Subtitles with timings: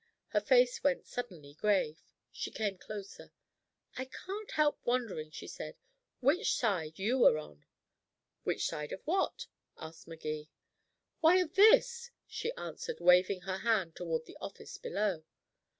[0.29, 2.01] Her face went suddenly grave.
[2.31, 3.31] She came closer.
[3.97, 5.77] "I can't help wondering," she said,
[6.21, 7.67] "which side you are on?"
[8.41, 9.45] "Which side of what?"
[9.77, 10.49] asked Magee.
[11.19, 15.23] "Why, of this," she answered, waving her hand toward the office below.